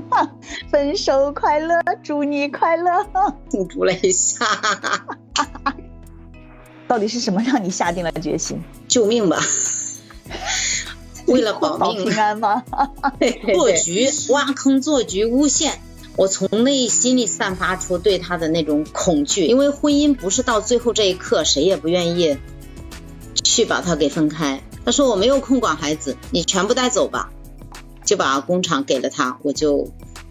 [0.70, 2.90] 分手快乐，祝你快乐。
[3.48, 4.46] 庆祝了一下，
[6.88, 8.62] 到底是什么让你下定了决心？
[8.88, 9.38] 救命吧！
[11.26, 12.62] 为了保保命平安吗？
[13.54, 15.80] 做局挖坑做局诬陷，
[16.16, 22.36] 我从内心里散发出对他的那种恐惧，因为婚姻不是到最后这一刻谁也不愿意
[23.42, 24.62] 去把他给分开。
[24.84, 27.30] 他说我没有空管孩子，你全部带走吧，
[28.04, 29.88] 就把工厂给了他，我就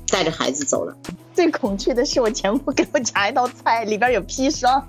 [0.08, 0.98] 带着孩子走了。
[1.34, 4.86] 最恐惧的是我前夫给我夹一道菜，里边有砒霜。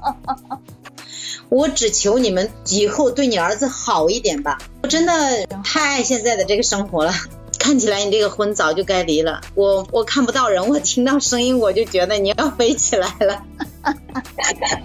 [1.48, 7.12] 我只求你们以后对你儿子好一点吧，我真的太爱现在的这个生活了。
[7.59, 13.45] 看起来你这个婚早就该离了，我我看不到人，我听到声音我就觉得你要飞起来了。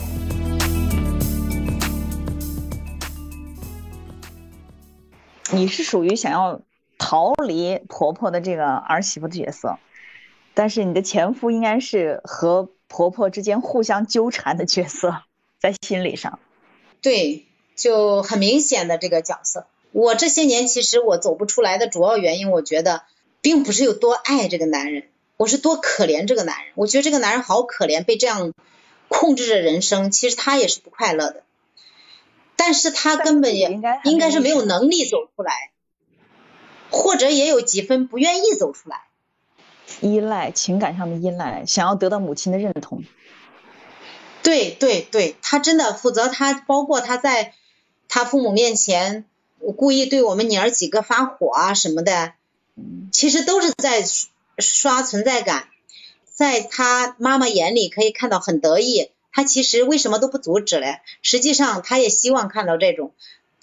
[5.50, 6.60] 你是属于想要
[7.10, 9.80] 逃离婆婆的这个儿媳妇的角色，
[10.54, 15.22] 但是你的前夫应该是和婆婆之间互相纠缠的角色，
[15.58, 16.38] 在心理上。
[17.02, 17.46] 对，
[17.78, 19.68] 就很明显的这个角色。
[19.94, 23.04] 我这些年其实我走不出来的主要原因，我觉得
[23.40, 26.74] 并不是有多爱这个男人，我是多可怜这个男人。
[26.76, 28.52] 我觉得这个男人好可怜，被这样
[29.08, 31.44] 控制着人生，其实他也是不快乐的。
[32.58, 35.54] 但是他根本也应该应该是没有能力走出来，
[36.90, 39.04] 或者也有几分不愿意走出来。
[40.02, 43.04] 依赖情感上的依赖，想要得到母亲的认同。
[44.44, 47.54] 对对对，他真的，否则他包括他在
[48.08, 49.26] 他父母面前，
[49.76, 52.34] 故意对我们女儿几个发火啊什么的，
[53.12, 54.06] 其实都是在
[54.58, 55.68] 刷存在感，
[56.26, 61.02] 在他妈妈眼里可以看到很得意，他其实为什么都不阻止嘞？
[61.22, 63.14] 实际上他也希望看到这种，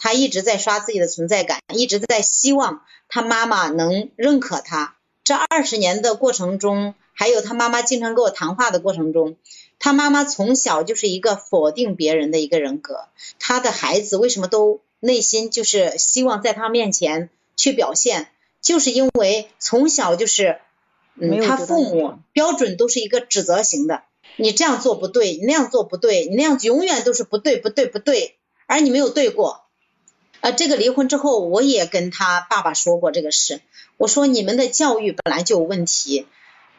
[0.04, 4.96] 他一直在刷自己的存在感，一直在希望他妈妈能认可他。
[5.24, 9.36] 这二十年的过程中，还有他妈妈经常跟我谈话的过程中。
[9.78, 13.06] 他妈妈从小就是一个否定别人的一个人格，
[13.38, 18.28] 他的孩子为什么都内心就是希望在他面前去表现，
[18.60, 20.58] 就是因为从小就是，
[21.18, 24.02] 嗯，他父母标准都是一个指责型的，
[24.36, 29.63] 你这样做不对，你那样做不对，你那样永远都是不对不对不对，而你没有对过。
[30.44, 33.62] 呃，这个离婚之后，我也跟他爸爸说过这个事，
[33.96, 36.26] 我说你们的教育本来就有问题。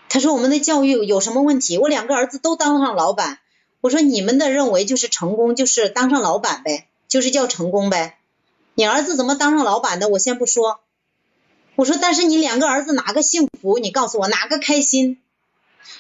[0.08, 1.80] 他说我们的教育有什么问题？
[1.80, 3.40] 我两个儿子都当上老板。
[3.82, 8.20] 我说你们的认为就是成功，就是当上老板呗，就是叫成功呗。
[8.76, 10.10] 你儿子怎么当上老板的？
[10.10, 10.82] 我先不说。
[11.76, 13.80] 我说但是你两个儿子哪个幸福？
[13.80, 15.18] 你告诉我哪个开心？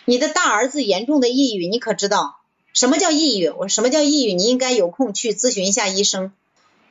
[0.05, 2.35] 你的大儿子严重的抑郁，你可知道
[2.73, 3.49] 什么叫抑郁？
[3.49, 4.33] 我什么叫抑郁？
[4.33, 6.31] 你应该有空去咨询一下医生。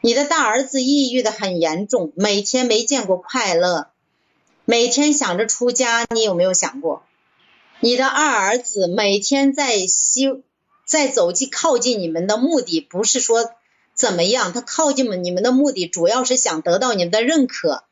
[0.04, 3.88] 你的大儿子抑郁的很严重，每天没见过快乐。
[4.66, 7.06] 每天想着出家，你有没有想过？
[7.80, 10.42] 你的二儿子每天在西
[10.84, 13.50] 在走近靠近你们的目的，不是说
[13.94, 17.84] 怎么样，他靠近你们的目的主要是想得到你们的认可。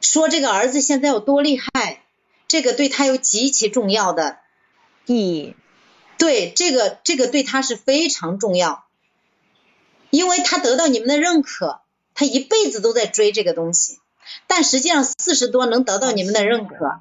[0.00, 2.02] 说这个儿子现在有多厉害，
[2.48, 4.38] 这个对他有极其重要的
[5.04, 5.54] 意义。
[6.16, 8.86] 对，这个这个对他是非常重要，
[10.14, 11.80] 因为他得到你们的认可，
[12.14, 13.98] 他一辈子都在追这个东西。
[14.46, 17.00] 但实际上四十多能得到你们的认可，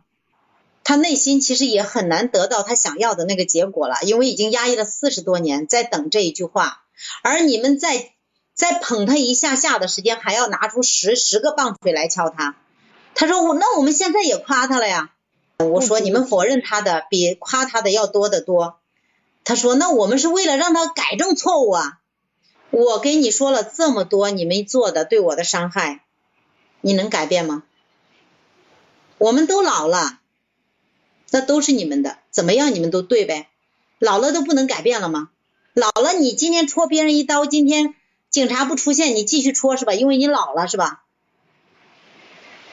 [0.84, 6.81] 他内心其实也很难得到他想要的那个结果了，因为已经压抑了四十多年，在等这一句话。
[7.22, 8.13] 而你们在
[8.56, 12.56] 在捧他一下下的时间，还要拿出十十个棒槌来敲他。
[13.13, 15.12] 他说我那我们现在也夸他了呀。
[15.59, 18.80] 我说你们否认他的比夸他的要多得多。
[19.44, 22.00] 他说那我们是为了让他改正错误啊。
[22.76, 26.04] 我跟你说了这么多你们做的对我的伤害。
[26.82, 27.62] 你能改变吗？
[29.20, 30.20] 我们都老了，
[31.30, 33.48] 那都是你们的，怎么样你们都对呗。
[34.00, 35.30] 老了都不能改变了吗？
[35.74, 37.94] 老了你今天戳别人一刀，今天
[38.32, 39.94] 警察不出现，你继续戳是吧？
[39.94, 41.04] 因为你老了是吧？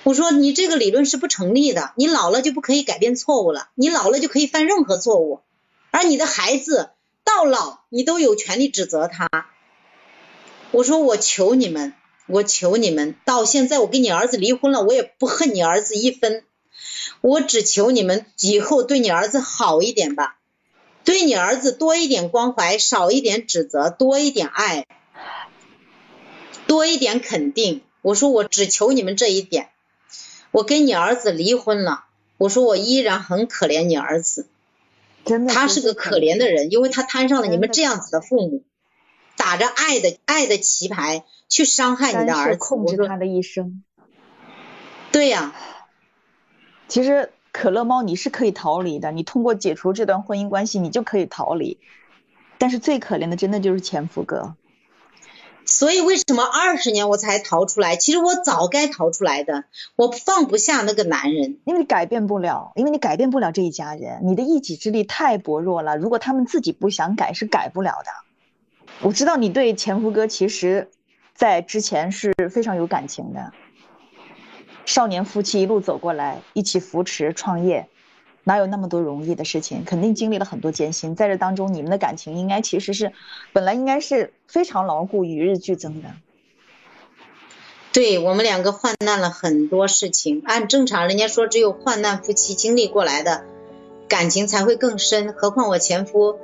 [0.02, 5.42] 我说你这个理论是不成立的，你老了就不可以改变错误了，你老了就可以犯任何错误，
[5.90, 6.88] 而你的孩子
[7.22, 9.28] 到老你都有权利指责他。
[10.72, 11.94] 我说我求你们。
[12.26, 16.44] 我求你们，到现在我跟你儿子离婚了，我也不恨你儿子一分。
[17.22, 20.38] 我只求你们以后对你儿子好一点吧，
[21.02, 24.86] 对你儿子多一点关怀，少一点指责，多一点爱，
[26.68, 27.82] 多一点肯定。
[28.00, 29.70] 我说我只求你们这一点。
[30.52, 32.04] 我跟你儿子离婚了，
[32.38, 34.46] 我说我依然很可怜你儿子，
[35.24, 38.62] 真的，他是个可怜的人，因为他摊上了你们这样子的父母，
[39.40, 41.24] 打着爱的爱的旗牌。
[41.52, 43.82] 去伤害你的儿子，控制他的一生。
[45.10, 45.52] 对呀，
[46.86, 51.80] 其实可乐猫，你是可以逃离的，你通过解除这段婚姻关系，你就可以逃离。
[52.58, 54.54] 但是最可怜的，真的就是前夫哥。
[55.64, 57.96] 所以为什么二十年我才逃出来？
[57.96, 59.64] 其实我早该逃出来的，
[59.96, 65.96] 我放不下那个男人，因为你改变不了，因为你改变不了这一家人，你的一己之力太薄弱了。
[65.96, 68.29] 如果他们自己不想改，是改不了的。
[69.02, 70.90] 我知道你对前夫哥其实，
[71.34, 73.52] 在之前是非常有感情的。
[74.84, 77.88] 少年夫妻一路走过来，一起扶持创业，
[78.44, 79.84] 哪有那么多容易的事情？
[79.86, 81.16] 肯定经历了很多艰辛。
[81.16, 83.12] 在这当中，你们的感情应该其实是，
[83.54, 86.10] 本来应该是非常牢固、与日俱增的。
[87.92, 93.44] 对我们两个患难了很多事情，按正常人家说，只有患难夫妻经历过来的，
[94.08, 95.32] 感情才会更深。
[95.32, 96.38] 何况我前夫，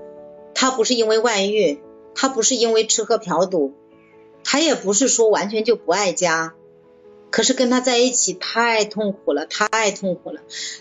[0.54, 1.78] 他不是因为外遇，
[2.16, 3.74] 他不是因为吃喝嫖赌，
[4.42, 6.54] 他也不是说完全就不爱家。
[7.30, 10.40] 可是跟他在一起太痛苦了，太痛苦了，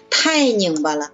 [0.09, 1.11] 太拧巴了。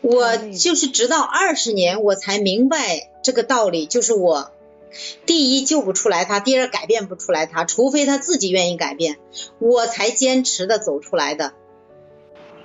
[0.00, 4.50] 我就是直到二十年我才明白这个道理，就是我
[5.26, 9.18] 第一救不出来他，第二改变不出来他，除非他自己愿意改变，
[9.60, 11.52] 我才坚持的走出来的。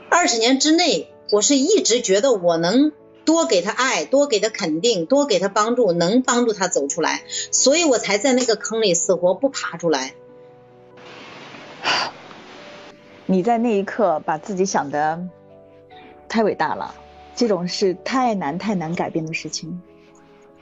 [0.09, 2.93] 二十年之内，我是一直觉得我能
[3.25, 10.13] 多给他爱，多给他肯定，多给他帮助，能帮助他走出来，所以我才在那个坑里死活不爬出来。
[13.25, 15.27] 你在那一刻把自己想的
[16.29, 16.93] 太伟大了，
[17.35, 19.81] 这种是太难太难改变的事情。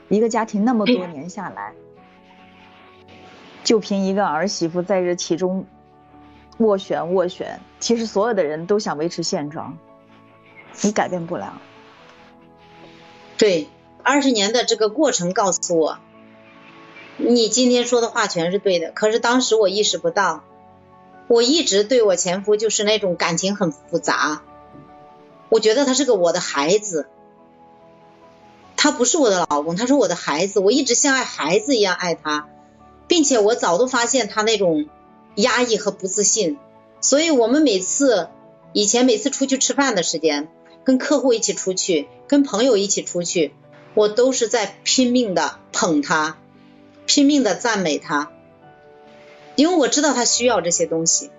[0.08, 1.74] 一个家庭那么多年下来，
[3.62, 5.66] 就凭一个儿媳妇在这其中
[6.58, 9.76] 斡旋斡旋，其实所有的人都想维持现状，
[10.82, 11.60] 你改变不了。
[13.36, 13.68] 对，
[14.02, 15.98] 二十年的这个过程告诉我，
[17.16, 20.44] 你今天说的话全是对的，可是当时我意识不到。
[21.26, 24.42] 我一直对我前夫就是那种感情很复杂，
[25.48, 27.08] 我觉得他是个我的孩子，
[28.76, 32.46] 他不是我的老公，他是我的孩子，我一直像爱孩子一样爱他，
[33.08, 34.86] 并且我早都发现他那种
[35.36, 36.58] 压抑和不自信，
[37.00, 38.28] 所以我们每次
[38.74, 40.48] 以前每次出去吃饭的时间，
[40.84, 43.54] 跟客户一起出去，跟朋友一起出去，
[43.94, 46.36] 我都是在拼命的捧他，
[47.06, 48.30] 拼命的赞美他。
[49.56, 51.30] 因为我知道他需要这些东西，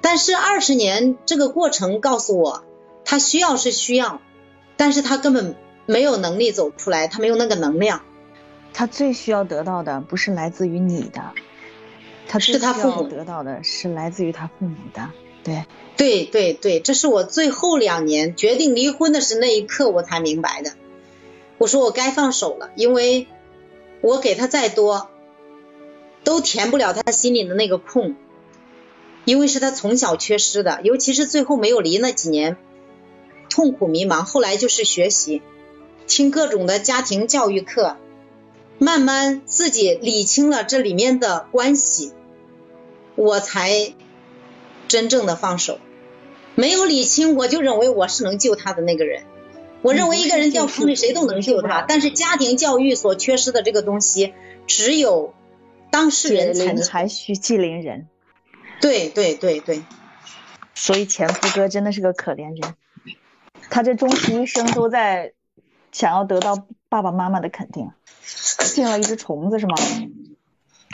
[0.00, 2.64] 但是二十年这个过程告诉我，
[3.04, 4.20] 他需要是需要，
[4.76, 5.54] 但是他根本
[5.86, 8.02] 没有能力走出来，他没有那个能量。
[8.72, 11.32] 他最需要得到的不是来自于你的，
[12.26, 15.10] 他是他父母得到的是来自于他父母的。
[15.44, 20.72] 对，对对对，这是我最后两年决定离婚的是那一刻我才明白的。
[21.58, 23.28] 我说我该放手了，因为
[24.00, 25.10] 我给他再多。
[26.24, 28.16] 都填不了他心里的那个空，
[29.26, 32.56] 因为是他从小缺失的，尤其是最后没有离那几年，
[33.50, 34.24] 痛苦迷茫。
[34.24, 35.42] 后来就是学习，
[36.06, 37.98] 听各种的家庭教育课，
[38.78, 42.14] 慢慢自己理清了这里面的关系，
[43.16, 43.92] 我才
[44.88, 45.78] 真正的放手。
[46.54, 49.24] 没有理清，我就认为我是能救他的那个人。
[49.82, 51.82] 我认为一个人掉坑里，谁都能救他。
[51.82, 54.34] 但是家庭教育所缺失的这个东西，
[54.66, 55.34] 只有。
[55.90, 56.84] 当事人才能。
[56.84, 58.08] 还需系铃人，
[58.80, 59.84] 对对对对，
[60.74, 62.74] 所以前夫哥真的是个可怜人，
[63.70, 65.34] 他这终其一生都在
[65.92, 67.92] 想要得到爸爸妈妈的肯定。
[68.74, 69.76] 进了一只虫子是吗？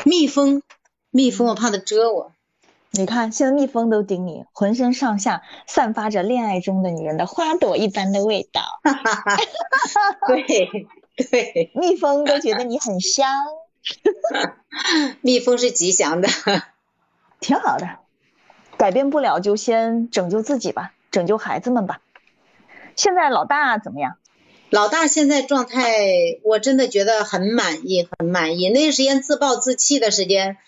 [0.04, 0.60] 蜜蜂，
[1.10, 2.32] 蜜蜂，我怕它蛰我。
[2.92, 8.62] 你看，现在蜜蜂都叮你，浑身上下散发着恋爱中的女人的花朵一般的味道。
[10.26, 10.46] 对
[11.30, 13.28] 对， 蜜蜂都觉得你很香。
[15.22, 16.28] 蜜蜂是吉祥的，
[17.40, 17.98] 挺好的。
[18.76, 22.00] 改变不了就先拯救自己吧，拯救孩子们吧。
[22.96, 24.16] 现在老大怎么样？
[24.70, 26.06] 老大现在状态，
[26.44, 28.68] 我真的觉得很满意，很满意。
[28.68, 30.58] 那时间自暴自弃的时间，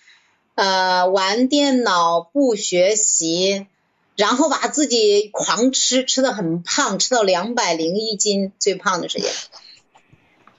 [0.55, 3.67] 呃，玩电脑不学习，
[4.15, 9.31] 然后把自己狂吃，吃的很胖，吃到两百零一斤，最胖的时间。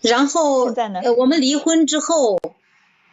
[0.01, 2.41] 然后，呃，我们离婚之后，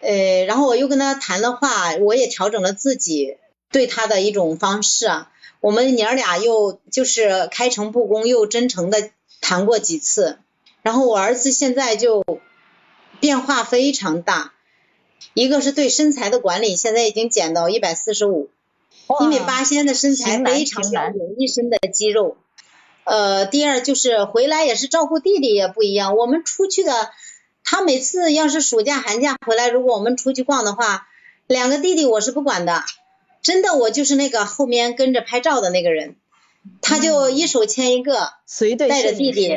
[0.02, 3.38] 呃，然后我又跟他谈了话，我也调整了自己
[3.72, 5.32] 对他的一种方式啊。
[5.60, 10.40] 我们娘俩又就是开诚布公，又真诚的谈过几次。
[10.82, 12.26] 然后我儿子现在就
[13.20, 14.54] 变化非常大，
[15.34, 18.50] 一个是对身材的管理，现在已经减到一百四十五，
[19.22, 22.38] 一米八，现在的身材非常标准，一身的肌肉。
[23.04, 26.16] 呃，第二就是回来也是照顾弟弟也不一样。
[26.16, 27.10] 我们出去的，
[27.64, 31.08] 他每次要是暑假寒假回来，如果我们出去逛的话，
[31.48, 32.84] 两个弟弟我是不管的，
[33.42, 36.16] 真的我就是那个后面跟着拍照的那个人。
[36.80, 39.48] 他就一手牵一个，随队带着弟弟，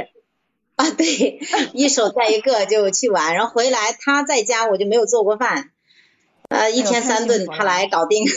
[0.77, 1.41] 啊对，
[1.73, 5.71] 一手带一个就去玩，然后回来他在家我就没有做过饭，
[6.49, 8.27] 呃一天三顿他来搞定。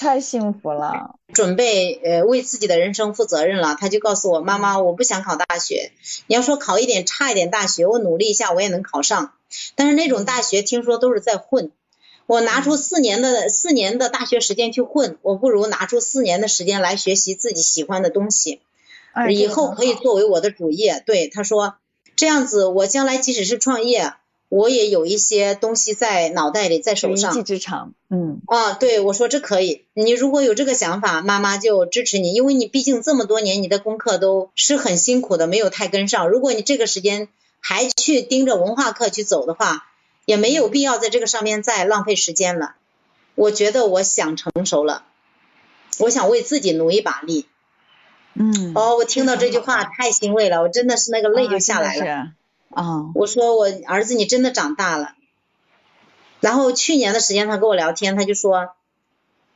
[0.00, 3.76] 太幸福了，准备呃为自己的人生负责任了。
[3.78, 5.92] 他就告诉我妈妈，我不想考大学。
[6.26, 9.32] 你要说考一点差一点大学，我努力一下我也能考上。
[9.76, 11.70] 但是那种大学听说都是在混，
[12.26, 18.60] 我拿出四年的四年的大学时间去混，我不如拿出四年的时间来学习自己喜欢的东西，
[19.30, 21.02] 以后可以作为我的主业。
[21.06, 21.76] 对他说，
[22.16, 24.14] 这样子我将来即使是创业。
[24.48, 27.32] 我也有一些东西在脑袋里，在手上。
[27.32, 28.40] 一技之长，嗯。
[28.46, 29.86] 啊，对，我说这可以。
[29.92, 36.28] 你如果有这个想法，妈妈就支持你，因为你毕竟这么多年你的功课都是很辛苦的，没有太跟上。
[36.28, 39.86] 如果你这个时间还去盯着文化课去走的话，
[40.26, 42.76] 也没有必要在这个上面再浪费时间了。
[43.34, 45.02] 我觉得我想成熟了，
[45.98, 47.46] 我想为自己努一把力。
[48.38, 48.72] 嗯。
[48.74, 52.32] 哦，我听到这句话太欣慰了，我真的是那个泪就下来了。
[52.70, 55.14] 啊，我说我儿子，你真的长大了。
[56.40, 58.70] 然后去年的时间，他跟我聊天，他就说，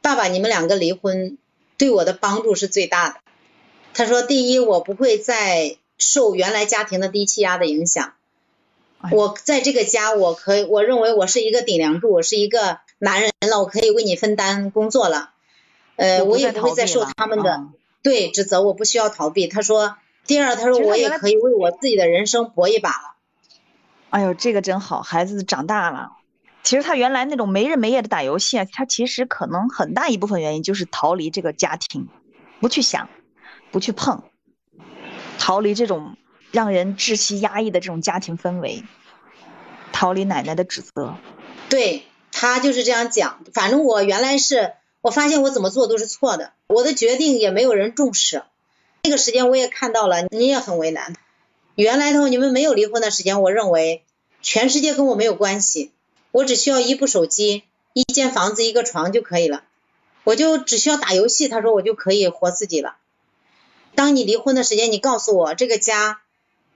[0.01, 1.37] 爸爸，你们两个离婚
[1.77, 3.17] 对我的帮助是最大的。
[3.93, 8.15] 他说，第一，我不会再受原来家庭的低气压的影响。
[9.13, 15.31] 我在这个家，我可以，我认为我是一个顶梁柱，我是一个男人了，我可以为你分担工作了。
[15.97, 17.65] 呃，我也不会再受他们的
[18.03, 19.47] 对指责，我不需要逃避。
[19.47, 19.97] 他说。
[20.27, 23.17] 第二，他说我也可以为我自己的人生搏一把了。
[24.11, 26.13] 哎呦，这个真好，孩子长大了。
[26.63, 32.07] 其实他原来那种没日没夜的打游戏啊，他其实可能很大一部分原因就是逃离这个家庭，
[32.61, 33.09] 不去想，
[33.73, 34.23] 不去碰，
[35.39, 36.17] 逃离这种
[36.53, 38.85] 让人窒息压抑的这种家庭氛围，
[39.91, 41.17] 逃离奶奶的指责。
[41.71, 43.41] 对他就是这样讲。
[43.53, 48.43] 反正我原来是，我发现我怎么做都是错的，我的决定也没有人重视。
[49.03, 51.17] 那个时间我也看到了，你也很为难。
[51.75, 54.05] 原来头你们没有离婚的时间，我认为
[54.43, 55.93] 全世界跟我没有关系，
[56.33, 57.63] 我只需要一部手机、
[57.95, 59.65] 一间房子、一个床就可以了，
[60.25, 62.97] 我就只需要打游戏，他说我就可以活自己了。
[63.95, 66.21] 当你离婚的时间，你告诉我这个家，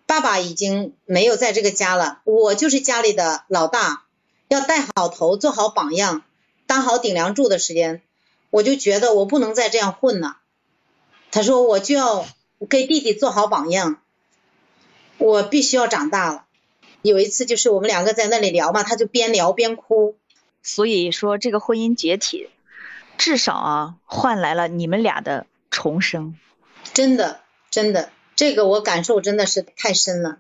[0.06, 4.04] 爸爸已经没有在这个家了，我就是家里的老大，
[4.48, 6.22] 要带好头，做好榜样，
[6.66, 8.00] 当好顶梁柱的时间，
[8.54, 10.37] 我就觉得我不能再这样混了。
[11.32, 12.25] 他说：“我就要
[12.70, 14.00] 给弟弟做好榜样，
[15.18, 16.44] 我必须要长大了。”
[17.02, 20.16] 有一次就是我们两个在那里聊嘛，他就边聊边哭。
[20.62, 22.49] 所以说这个婚姻解体，
[23.18, 26.38] 至少啊换来了你们俩的重生。
[26.92, 27.40] 真的，
[27.73, 30.38] 真的，这个我感受真的是太深了。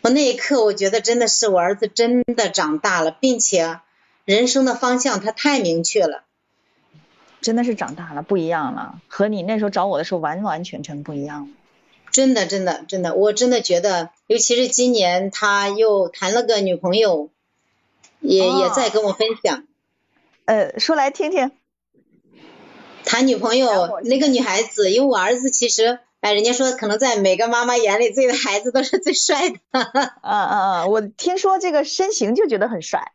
[0.00, 3.78] 我那一刻我觉得真的是我儿子真的长大了，并且
[4.24, 6.24] 人生的方向他太明确了。
[7.40, 11.52] 真的是长大了，不一样了，和你那时候找我的时候完完全全不一样。
[12.10, 17.30] 真的，真的，真的，我真的觉得，尤其是今年他又谈了个女朋友，
[18.20, 19.64] 也也在跟我分享。
[20.46, 21.52] 呃，说来听听。
[23.04, 29.58] 谈女朋友那个女孩子，因为我儿子其实，哎，人家说可能在每个妈妈眼里，自己的孩子都是最帅的。
[29.70, 29.84] 嗯
[30.22, 33.12] 嗯嗯，我听说这个身形就觉得很帅。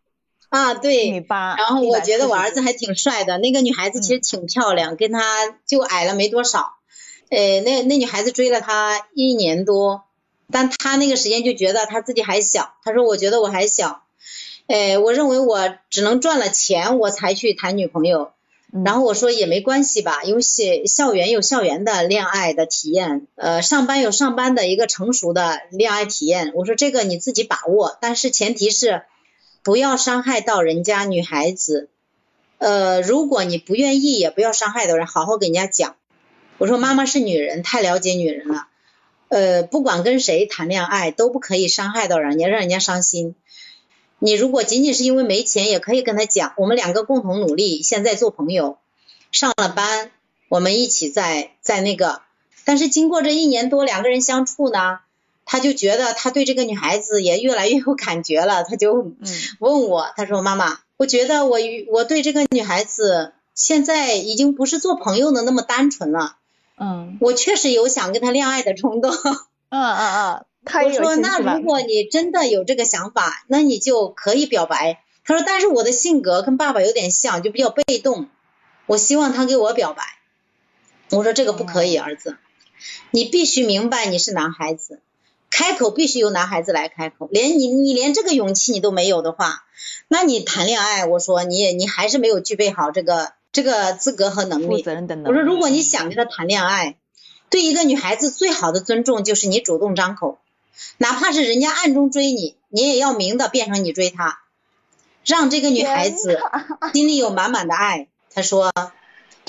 [0.51, 5.23] 啊，对，一米八，然后我觉得我儿子还挺帅的，那个女孩子其实挺漂亮，跟他
[5.65, 6.73] 就矮了没多少，
[7.29, 10.03] 呃，那那女孩子追了他一年多，
[10.51, 14.03] 但他那个时间就觉得他自己还小，他说我觉得我还小，
[14.67, 18.33] 呃，我认为我只能赚了钱我才去谈女朋友，
[18.83, 29.03] 然后我说也没关系吧，因为校校园有校园的恋爱的体验，呃，上班有上班的一个成熟的恋爱体验，我说这个你自己把握，但是前提是。
[29.63, 31.89] 不要伤害到人家女孩子，
[32.57, 35.95] 呃，如果你不愿意，也不要伤害到人，好好跟人家讲。
[36.57, 38.67] 我说妈妈是女人，太了解女人了，
[39.29, 43.35] 呃，不管跟谁谈恋爱，都不可以伤害到人家，让人家伤心。
[44.17, 48.77] 你如果仅仅是因为没钱，也可以跟他讲，我们两个共同努力，现在做朋友，
[49.31, 50.11] 上了班，
[50.47, 52.21] 我们一起在在那个。
[52.65, 54.99] 但是经过这一年多，两个人相处呢？
[55.51, 58.93] 他就觉得他对这个女孩子也越来越有感觉了，他就
[59.59, 66.37] 问我，他说：“妈妈，我觉得我与我对这个女孩子现在已经不是做朋友的那么单纯了。”
[66.79, 69.11] 嗯，我确实有想跟她恋爱的冲动。
[69.67, 70.45] 嗯嗯嗯，
[70.85, 75.03] 我说那如果你真的有这个想法，那你就可以表白。
[75.25, 78.29] 他说：“但是我的性格跟爸爸有点像，就比较被动。
[78.85, 80.03] 我希望他给我表白。”
[81.11, 82.37] 我说：“这个不可以，儿子，
[83.11, 85.01] 你必须明白你是男孩子。”
[85.51, 89.65] 开口必须由男孩子来开口，连你你连这个勇气你都没有的话，
[90.07, 94.77] 那你谈恋爱，我说你你还是没有具备好这个这个资格和能力。
[94.77, 95.27] 负责任的能力。
[95.27, 96.95] 我说如果你想跟他谈恋爱，
[97.49, 100.39] 对一个女孩子最好的尊重就是你主动张口，
[100.97, 104.39] 哪怕是人家暗中追你，你也要明的变成你追他，
[105.25, 106.39] 让这个女孩子
[106.93, 108.07] 心里有满满的爱。
[108.33, 108.71] 他说，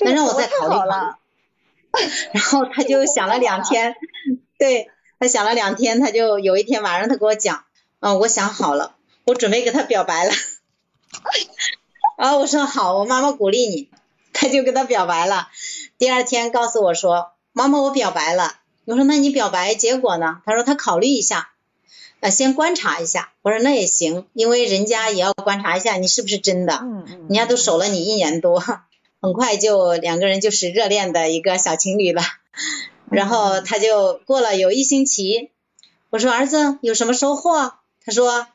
[0.00, 0.90] 那让我再考虑考虑。
[2.32, 3.94] 然后他就想了两天，
[4.58, 4.90] 对
[5.22, 7.62] 他想了两天，他就有一天晚上他给我讲，
[8.00, 10.32] 啊，我想好了，我准备给他表白了。
[12.18, 13.88] 然后我说好，我妈妈鼓励你，
[14.32, 15.46] 他就跟他表白了。
[15.96, 18.56] 第二天告诉我说，妈妈我表白了。
[18.84, 20.42] 我说那你表白结果呢？
[20.44, 21.50] 他说他考虑一下，
[22.18, 23.30] 呃先观察一下。
[23.42, 26.80] 我说那也行，因为人家也要观察一下你是不是真的。
[26.82, 27.18] 嗯嗯。
[27.28, 28.60] 人家都守了你一年多。
[29.20, 32.22] 很快就两个人就是热恋的一个小情侣了，
[33.12, 35.50] 然后他就过了有一星期，
[36.10, 37.74] 我说儿子有什么收获？
[38.04, 38.46] 他说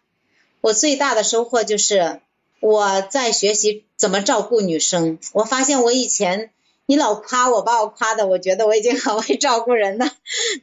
[0.61, 2.21] 我最大的收获就是
[2.59, 5.19] 我在学习怎么照顾女生。
[5.33, 6.51] 我发现我以前
[6.85, 10.09] 你老夸我，把我夸的，我觉得我已经很会照顾人了，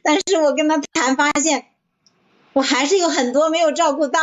[0.03, 1.65] 但是我跟他谈发现
[2.53, 4.19] 我还是有很多没有照顾到。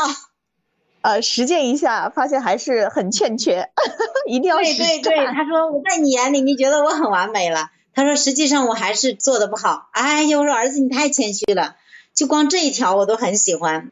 [1.01, 3.71] 呃，实践一下，发现还是很欠缺，
[4.29, 7.73] 一定要对对对，他说我在你眼里，你觉得我很完美了。
[7.95, 9.89] 他说实际上我还是做的不好。
[9.93, 11.77] 哎呀，我说儿子你太谦虚了，
[12.15, 13.91] 就光这一条我都很喜欢。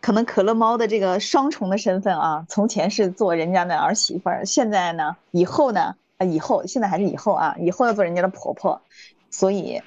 [0.00, 8.82] 可能可乐猫的这个双重的身份啊，从前是做人家的儿媳妇儿，现在呢，以后呢，啊以后现在还是以后啊，以后要做人家的婆婆，
[9.30, 9.82] 所以。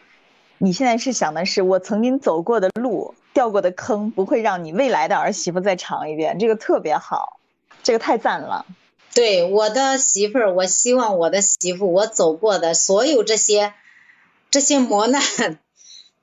[0.59, 7.39] 你现在是想的是我曾经走过的路、掉过的坑，不会让你未来的儿媳妇再尝一遍，这个特别好，
[7.83, 8.65] 这个太赞了。
[9.13, 13.73] 对我的媳妇儿，我希望我的媳妇，我走过的所有这些
[14.51, 15.21] 这些磨难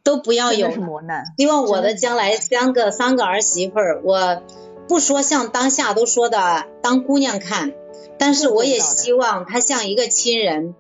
[0.03, 1.35] 都不要有磨难。
[1.37, 4.43] 希望我的将来三个三个儿媳妇儿，我
[4.89, 7.73] 不说像当下都说的当姑娘看，
[8.19, 10.75] 但是我也希望她像一个亲人。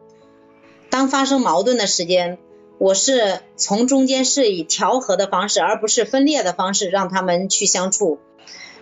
[0.90, 2.38] 当发生矛盾的时间。
[2.76, 8.18] 我是从中间是以调和的方式，而不是分裂的方式让他们去相处，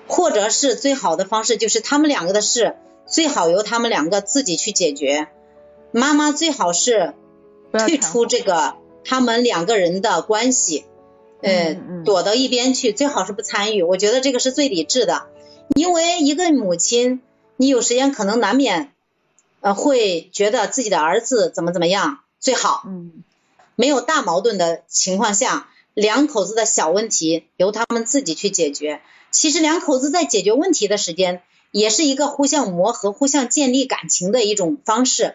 [0.09, 2.75] 或者是最好的方式就是他们两个的事
[3.07, 5.29] 最好由他们两个自己去解决，
[5.91, 7.15] 妈妈最好是
[7.73, 10.85] 退出这个他们两个人的关系，
[11.43, 13.83] 呃，躲到一边去，最好是不参与。
[13.83, 15.27] 我觉得这个是最理智的，
[15.75, 17.21] 因为一个母亲，
[17.57, 18.93] 你有时间可能难免
[19.61, 22.83] 呃会觉得自己的儿子怎么怎么样最好。
[22.87, 23.25] 嗯。
[23.75, 29.01] 没有大矛盾的情况下，两口子的小问题由他们自己去解决。
[29.31, 31.41] 其实两口子在解决问题的时间，
[31.73, 35.35] 也是一个互相磨合、互相建立感情的一种方式。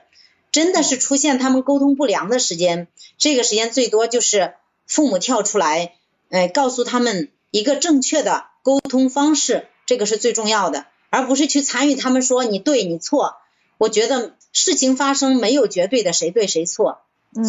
[0.50, 4.54] 真的是出现他们沟通不良的时间，这个时间最多就是
[4.88, 5.96] 父母跳出来，
[6.30, 13.36] 呃，告诉他们一个正确的沟通方式，这个是最重要的，而不是去参与他们说你对你错。
[13.78, 17.02] 我觉得事情发生没有绝对的谁对谁错。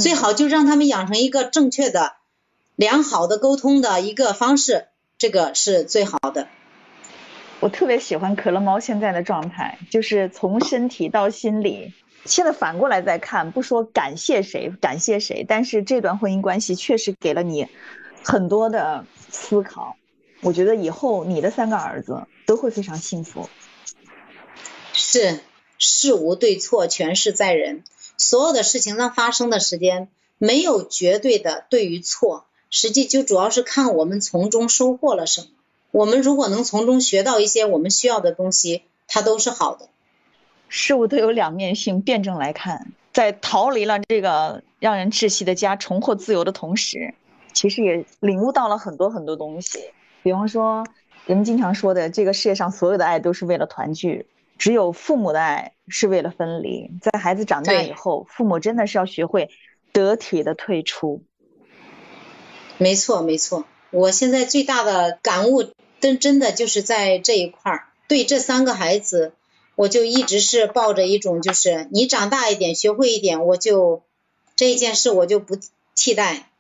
[0.03, 2.17] 最好就让他们养成一个正确的、
[2.75, 6.49] 良好的沟通的一个方式，这个是最好的。
[7.61, 11.93] 我特别喜欢可乐猫现在的状态，就是从身体到心理。
[12.25, 17.69] 现在反过来再看，不说感谢谁，感谢谁，但是这段婚姻关系确实给了你
[18.23, 19.97] 很多的思考。
[20.41, 23.49] 我觉得以后你的三个儿子都会非常幸福。
[24.93, 25.41] 是，
[25.79, 27.83] 事无对错，全是在人。
[28.17, 35.49] 所有的事情上发生的时间没有绝对的对与错，实际就主要是看我们从中收获了什么。
[35.91, 39.89] 我们如果能从中学到一些我们需要的东西，它都是好的。
[40.69, 47.15] 事物都有两面性，辩证来看，在逃离了这个让人窒息的家，重获自由的同时，
[47.55, 49.79] 其实也领悟到了很多很多东西。
[50.23, 50.85] 比方说，
[51.25, 54.27] 人们经常说的，这个世界上所有的爱都是为了团聚。
[54.59, 59.51] 只有父母的爱是为了分离，在孩子长大以后，父母真的是要学会
[59.93, 61.23] 得体的退出。
[62.77, 63.65] 没错，没错。
[63.91, 65.65] 我现在最大的感悟，
[66.01, 67.87] 真真的就是在这一块儿。
[68.07, 69.33] 对这三个孩子，
[69.75, 74.03] 我就一直是抱着一种，就是你长大一点，学会一点，我就
[74.57, 75.59] 这一件事我就不
[75.95, 76.51] 替代，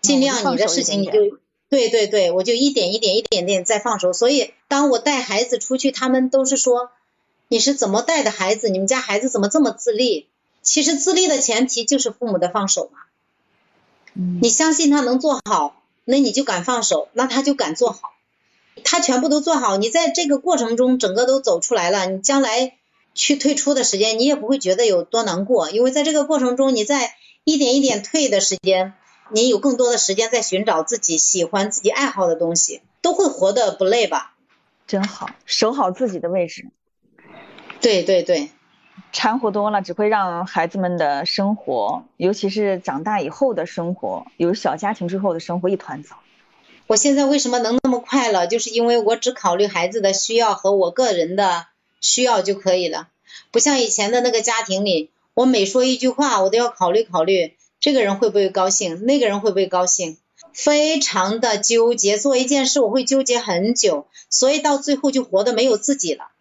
[0.00, 4.12] 尽量你的事情你就对对对，我就一点一点一点点在放手。
[4.12, 6.90] 所以当我带孩子出去，他们都是说。
[7.48, 8.70] 你是怎么带的孩子？
[8.70, 10.26] 你们家孩子怎么这么自立？
[10.62, 13.00] 其实自立的前提就是父母的放手嘛。
[14.40, 18.12] 你相信他能做好，那你就敢放手，那他就敢做好。
[18.84, 22.74] 他全部都做好，你在这个过程中整个都走出来了，你将来
[23.14, 28.94] 去退出的时间，你也不会觉得有多难过，因为在这个过程中，你在一点一点退的时间，
[29.30, 34.34] 你有更多的时间在寻找自己喜欢、自己爱好的东西，都会活得不累吧？
[34.86, 36.66] 真好，守好自己的位置。
[37.80, 38.50] 对对对，
[39.12, 46.16] 掺和多了，只会让孩子们的生活，尤其是长大以后的生活，有小家庭之后的生活一团糟。
[46.86, 48.46] 我现在为什么能那么快乐？
[48.46, 51.66] 就是因为我只考虑孩子的需要和我个人的
[52.00, 53.08] 需要就可以了，
[53.50, 60.18] 不像以前的那个家庭里，我每说一句话，我都要考虑考虑这个人会不会高兴，那个人会不会高兴，
[60.52, 62.18] 非常的纠结。
[62.18, 66.31] 做一件事我会纠结很久，所以到最后就活得没有自己了。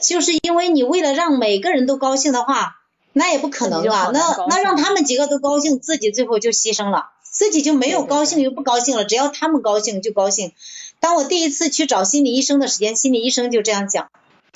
[0.00, 2.78] 就是因为你为了让每个人都高兴的话，
[3.12, 4.10] 那也不可能啊。
[4.12, 9.04] 那那让他们几个都高兴，自己最后就牺牲了，自己就没有高兴又不高兴了。
[9.04, 10.52] 只要他们高兴就高兴。
[11.00, 14.10] 当我第一次去找心理医生的时间，心理医生就这样讲：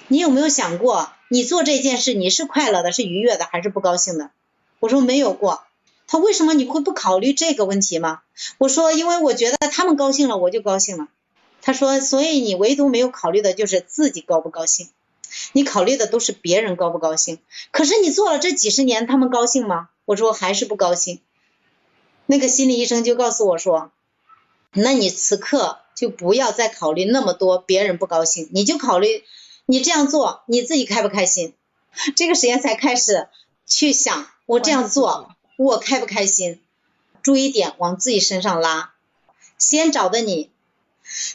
[0.08, 4.30] 你有没有想过，你做这件事你是快乐的、是愉悦的，还是不高兴的？
[4.80, 5.62] 我说没有过。
[6.06, 8.20] 他为什么你会不考虑这个问题吗？
[8.58, 11.08] 我说因为我觉得他们高兴了，我就高兴了。
[11.62, 14.90] 他说所以你唯独没有考虑的就是自己高不高兴。
[15.52, 17.38] 你考虑的都是别人高不高兴，
[17.70, 19.88] 可是你做了这几十年，他们高兴吗？
[20.04, 21.20] 我说还是不高兴。
[22.26, 23.90] 那个心理医生就告诉我说，
[24.72, 29.24] 那你此刻就不要再考虑那么多别人不高兴，你就考虑
[29.66, 31.54] 你这样做你自己开不开心。
[32.16, 33.28] 这个实验才开始
[33.66, 36.60] 去想，我这样做我开不开心？
[37.22, 38.92] 注意点往自己身上拉。
[39.58, 40.50] 先找的你，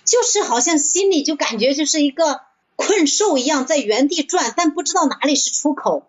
[0.05, 2.41] 就是好像心里就感觉就是一个。
[2.79, 6.07] 困兽一样在原地转，但不知道哪里是出口，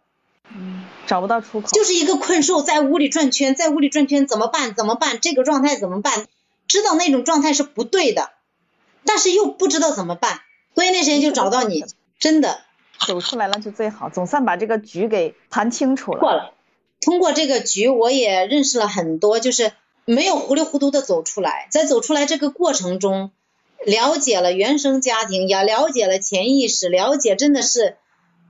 [0.55, 4.77] 嗯，找不到出口，就是一个困兽在屋里转圈，在屋里转圈怎么办？
[4.77, 5.19] 怎么办？
[5.21, 6.29] 这个状态怎么办？
[6.69, 8.31] 知道那种状态是不对的，
[9.05, 10.43] 但是又不知道怎么办，
[10.77, 11.85] 所以那时间就找到你，
[12.21, 12.61] 真的
[13.05, 16.21] 走出来了就最好，总算把这个局给盘清楚了。
[16.21, 16.55] 过了，
[17.01, 19.73] 通过这个局，我也认识了很多，就是
[20.05, 23.33] 没有糊里糊涂的走出来，在走出来这个过程中。
[23.87, 27.97] 了解了原生家庭，也了解了潜意识，了解真的是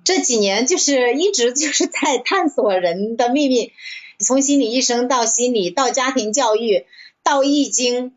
[0.02, 3.72] 这几年就是一直 就是在探索人的秘密，
[4.18, 6.84] 从心理医生到心理，到家庭教育，
[7.22, 8.14] 到易经，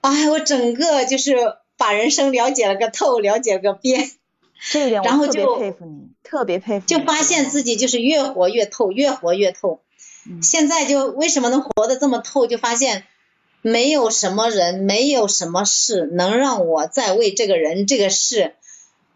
[0.00, 1.36] 哎，我整个就是
[1.76, 4.10] 把人生了解了个透，了解个遍。
[4.70, 6.86] 这一点我特别佩服你，特别佩服。
[6.86, 9.80] 就发现自己就是越活越透，越活越透。
[10.40, 12.46] 现在就为什么能活得这么透？
[12.46, 13.04] 就发现。
[13.66, 18.56] 没有什么人，没有什么事能让我再为这个人、这个事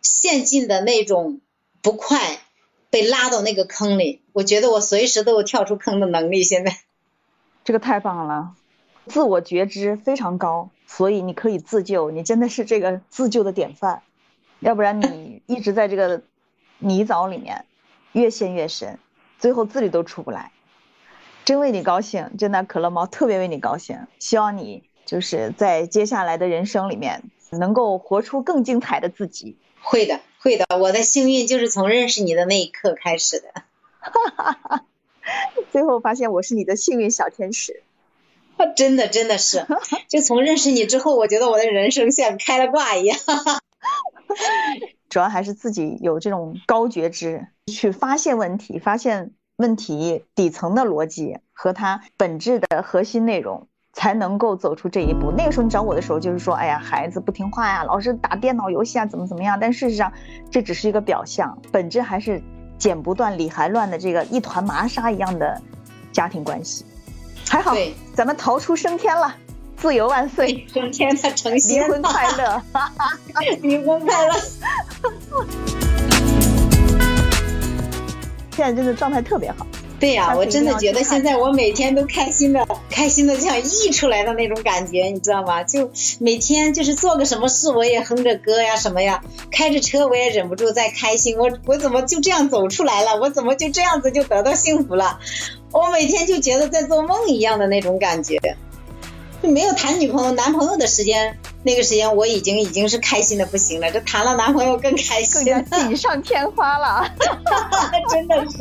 [0.00, 1.42] 陷进的那种
[1.82, 2.40] 不快，
[2.88, 4.22] 被拉到那个坑里。
[4.32, 6.44] 我觉得我随时都有跳出坑的能力。
[6.44, 6.78] 现在，
[7.62, 8.54] 这个太棒了，
[9.04, 12.10] 自我觉知非常高，所以你可以自救。
[12.10, 14.00] 你真的是这个自救的典范，
[14.60, 16.22] 要不然你一直在这个
[16.78, 17.66] 泥沼里面，
[18.12, 18.98] 越陷越深，
[19.38, 20.52] 最后自己都出不来。
[21.48, 24.06] 真为你高兴，真的可乐猫特别为你高兴。
[24.18, 29.56] 希望你就是在接下来的人生里面能够活出更精彩的自己。
[29.80, 30.66] 会的，会的。
[30.78, 33.48] 我的幸运就是从认识你的那一刻开始的。
[33.98, 34.84] 哈哈哈！
[35.72, 37.82] 最后发现我是你的幸运小天使。
[38.76, 39.66] 真的，真的是。
[40.06, 43.18] 就从认识你之后，我觉得我的人生像开了挂一样。
[45.08, 49.30] 主要还是自己有这种高觉知，去发现问题，发现。
[49.58, 55.32] 问题底层的逻辑和它本质的核心内容，才能够走出这一步。
[55.36, 59.58] 那个时候你找我的时候，就是说，哎呀，孩子不听话呀，老是打电脑游戏啊，怎么怎么样？
[59.60, 60.12] 但事实上，
[60.48, 62.40] 这只是一个表象，本质还是
[62.78, 65.60] 剪不断理还乱的这个一团麻纱一样的
[66.12, 66.86] 家庭关系。
[67.48, 67.74] 还好，
[68.14, 69.34] 咱们逃出升天了，
[69.76, 72.62] 自由万岁，升天的成仙， 离婚快乐，
[73.60, 74.34] 离婚快乐。
[78.58, 79.64] 现在真的状态特别好，
[80.00, 85.62] 对呀，我真的觉得现在我每天都开心的， 开心的像溢出来的那种感觉， 你知道吗？
[85.62, 91.38] 就每天就是做个什么事，我也哼着歌呀什么呀，开着车我也忍不住在开心。
[91.38, 93.20] 我我怎么就这样走出来了？
[93.20, 95.20] 我怎么就这样子就得到幸福了？
[95.70, 98.40] 我每天就觉得在做梦一样的那种感觉。
[99.40, 103.90] 就没有谈女朋友、男朋友的时间，那个时间我已经已经是开心的不行了。
[103.90, 107.10] 这谈了男朋友更开心，更加锦上添花了，
[108.10, 108.58] 真的是。